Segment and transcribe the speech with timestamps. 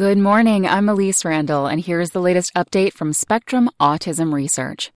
[0.00, 0.66] Good morning.
[0.66, 4.90] I'm Elise Randall, and here's the latest update from Spectrum Autism Research.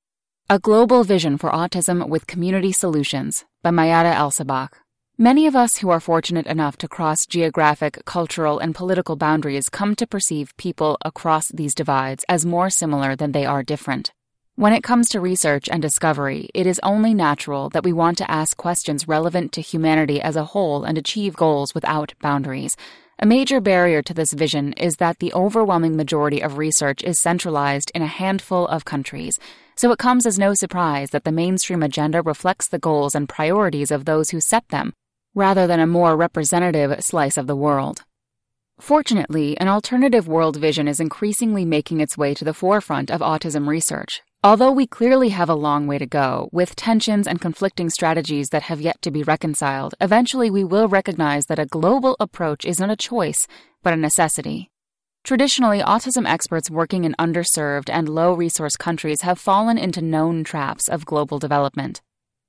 [0.49, 4.71] A Global Vision for Autism with Community Solutions by Mayada Elsabbagh.
[5.19, 9.95] Many of us who are fortunate enough to cross geographic, cultural, and political boundaries come
[9.97, 14.11] to perceive people across these divides as more similar than they are different.
[14.55, 18.31] When it comes to research and discovery, it is only natural that we want to
[18.31, 22.75] ask questions relevant to humanity as a whole and achieve goals without boundaries.
[23.21, 27.93] A major barrier to this vision is that the overwhelming majority of research is centralized
[27.95, 29.39] in a handful of countries,
[29.77, 33.93] so it comes as no surprise that the mainstream agenda reflects the goals and priorities
[33.93, 34.93] of those who set them,
[35.33, 38.03] rather than a more representative slice of the world.
[38.81, 43.69] Fortunately, an alternative world vision is increasingly making its way to the forefront of autism
[43.69, 48.51] research, Although we clearly have a long way to go, with tensions and conflicting strategies
[48.51, 52.79] that have yet to be reconciled, eventually we will recognize that a global approach is
[52.79, 53.47] not a choice,
[53.83, 54.69] but a necessity.
[55.23, 60.91] Traditionally, autism experts working in underserved and low resource countries have fallen into known traps
[60.91, 62.03] of global development.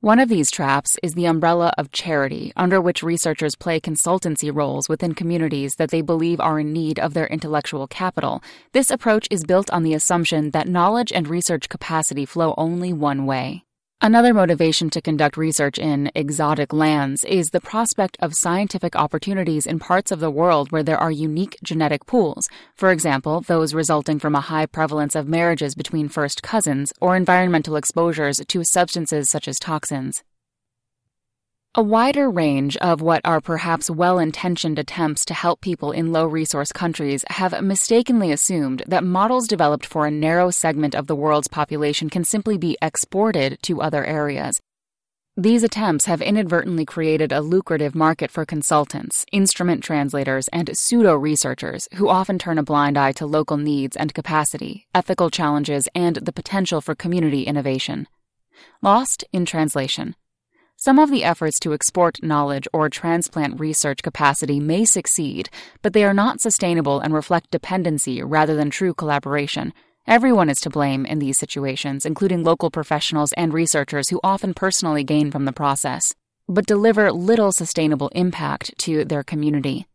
[0.05, 4.87] One of these traps is the umbrella of charity, under which researchers play consultancy roles
[4.87, 8.43] within communities that they believe are in need of their intellectual capital.
[8.71, 13.25] This approach is built on the assumption that knowledge and research capacity flow only one
[13.25, 13.64] way.
[14.01, 19.79] Another motivation to conduct research in exotic lands is the prospect of scientific opportunities in
[19.79, 24.35] parts of the world where there are unique genetic pools, for example, those resulting from
[24.35, 29.59] a high prevalence of marriages between first cousins or environmental exposures to substances such as
[29.59, 30.23] toxins.
[31.77, 36.25] A wider range of what are perhaps well intentioned attempts to help people in low
[36.25, 41.49] resource countries have mistakenly assumed that models developed for a narrow segment of the world's
[41.49, 44.61] population can simply be exported to other areas.
[45.35, 51.89] These attempts have inadvertently created a lucrative market for consultants, instrument translators, and pseudo researchers
[51.95, 56.31] who often turn a blind eye to local needs and capacity, ethical challenges, and the
[56.31, 58.07] potential for community innovation.
[58.81, 60.15] Lost in translation.
[60.85, 65.50] Some of the efforts to export knowledge or transplant research capacity may succeed,
[65.81, 69.74] but they are not sustainable and reflect dependency rather than true collaboration.
[70.06, 75.03] Everyone is to blame in these situations, including local professionals and researchers who often personally
[75.03, 76.13] gain from the process,
[76.47, 79.88] but deliver little sustainable impact to their community.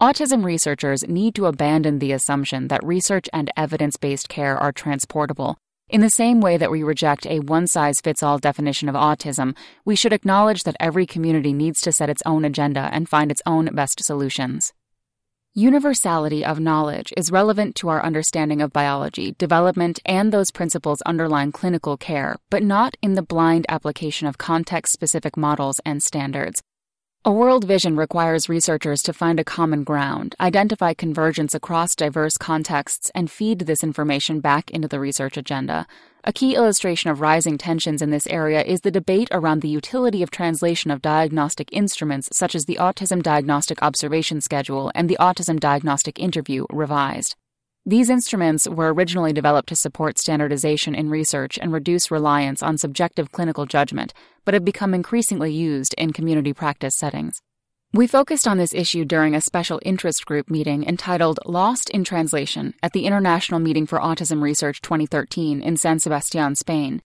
[0.00, 5.56] Autism researchers need to abandon the assumption that research and evidence based care are transportable
[5.92, 9.54] in the same way that we reject a one size fits all definition of autism,
[9.84, 13.42] we should acknowledge that every community needs to set its own agenda and find its
[13.44, 14.72] own best solutions.
[15.54, 21.52] Universality of knowledge is relevant to our understanding of biology, development, and those principles underlying
[21.52, 26.62] clinical care, but not in the blind application of context specific models and standards.
[27.24, 33.12] A world vision requires researchers to find a common ground, identify convergence across diverse contexts,
[33.14, 35.86] and feed this information back into the research agenda.
[36.24, 40.24] A key illustration of rising tensions in this area is the debate around the utility
[40.24, 45.60] of translation of diagnostic instruments such as the Autism Diagnostic Observation Schedule and the Autism
[45.60, 47.36] Diagnostic Interview revised.
[47.84, 53.32] These instruments were originally developed to support standardization in research and reduce reliance on subjective
[53.32, 57.42] clinical judgment, but have become increasingly used in community practice settings.
[57.92, 62.74] We focused on this issue during a special interest group meeting entitled Lost in Translation
[62.84, 67.02] at the International Meeting for Autism Research 2013 in San Sebastian, Spain.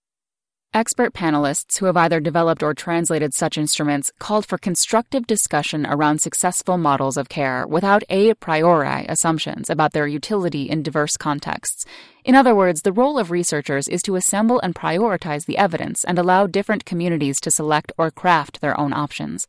[0.74, 6.20] Expert panelists who have either developed or translated such instruments called for constructive discussion around
[6.20, 11.86] successful models of care without a priori assumptions about their utility in diverse contexts.
[12.26, 16.20] In other words, the role of researchers is to assemble and prioritize the evidence and
[16.20, 19.48] allow different communities to select or craft their own options.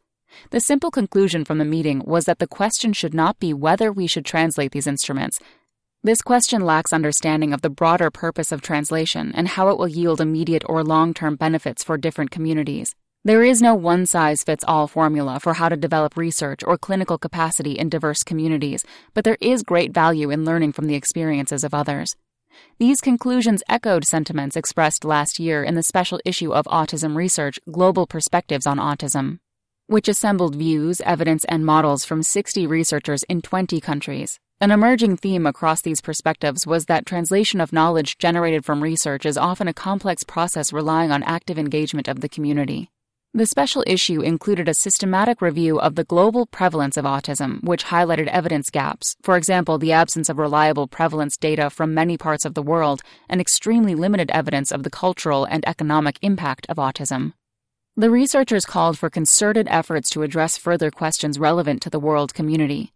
[0.50, 4.06] The simple conclusion from the meeting was that the question should not be whether we
[4.06, 5.40] should translate these instruments,
[6.04, 10.20] this question lacks understanding of the broader purpose of translation and how it will yield
[10.20, 12.94] immediate or long term benefits for different communities.
[13.25, 17.19] There is no one size fits all formula for how to develop research or clinical
[17.19, 21.74] capacity in diverse communities, but there is great value in learning from the experiences of
[21.74, 22.15] others.
[22.78, 28.06] These conclusions echoed sentiments expressed last year in the special issue of Autism Research Global
[28.06, 29.41] Perspectives on Autism,
[29.88, 34.38] which assembled views, evidence, and models from 60 researchers in 20 countries.
[34.60, 39.38] An emerging theme across these perspectives was that translation of knowledge generated from research is
[39.38, 42.90] often a complex process relying on active engagement of the community.
[43.34, 48.26] The special issue included a systematic review of the global prevalence of autism, which highlighted
[48.26, 52.62] evidence gaps, for example, the absence of reliable prevalence data from many parts of the
[52.62, 57.32] world and extremely limited evidence of the cultural and economic impact of autism.
[57.98, 62.92] The researchers called for concerted efforts to address further questions relevant to the world community.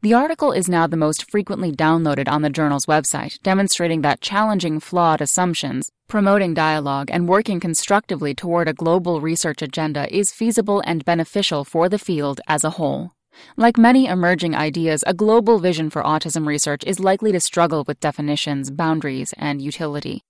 [0.00, 4.78] The article is now the most frequently downloaded on the journal's website, demonstrating that challenging
[4.78, 11.04] flawed assumptions, promoting dialogue, and working constructively toward a global research agenda is feasible and
[11.04, 13.10] beneficial for the field as a whole.
[13.56, 17.98] Like many emerging ideas, a global vision for autism research is likely to struggle with
[17.98, 20.22] definitions, boundaries, and utility.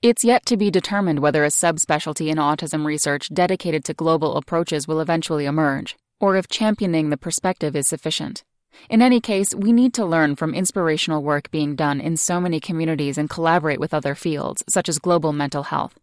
[0.00, 4.86] It's yet to be determined whether a subspecialty in autism research dedicated to global approaches
[4.86, 8.44] will eventually emerge, or if championing the perspective is sufficient.
[8.88, 12.60] In any case, we need to learn from inspirational work being done in so many
[12.60, 15.98] communities and collaborate with other fields, such as global mental health.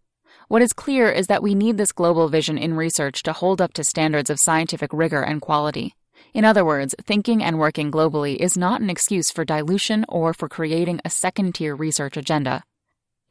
[0.50, 3.72] What is clear is that we need this global vision in research to hold up
[3.76, 5.96] to standards of scientific rigor and quality.
[6.34, 10.50] In other words, thinking and working globally is not an excuse for dilution or for
[10.50, 12.66] creating a second tier research agenda.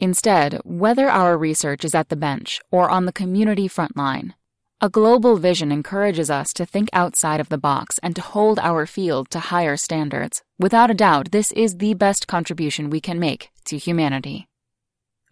[0.00, 4.35] Instead, whether our research is at the bench or on the community front line,
[4.81, 8.87] a global vision encourages us to think outside of the box and to hold our
[8.87, 10.43] field to higher standards.
[10.58, 14.46] Without a doubt, this is the best contribution we can make to humanity.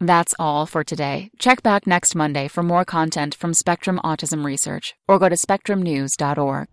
[0.00, 1.31] That's all for today.
[1.38, 6.69] Check back next Monday for more content from Spectrum Autism Research or go to spectrumnews.org.